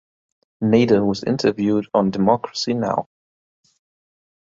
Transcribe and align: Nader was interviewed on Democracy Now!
Nader 0.63 1.05
was 1.05 1.23
interviewed 1.23 1.85
on 1.93 2.09
Democracy 2.09 2.73
Now! 2.73 3.07